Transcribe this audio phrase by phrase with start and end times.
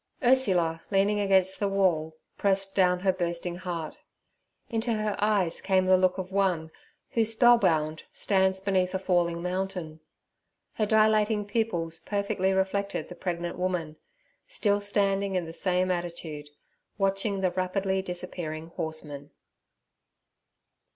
[0.23, 3.99] Ursula, leaning against the wall, pressed down her bursting heart.
[4.67, 6.71] Into her eyes came the look of one
[7.11, 9.99] who, spellbound, stands beneath a falling mountain.
[10.73, 13.97] Her dilating pupils perfectly reflected the pregnant woman,
[14.47, 16.49] still standing in the same attitude,
[16.97, 19.29] watching the rapidly disappearing horseman.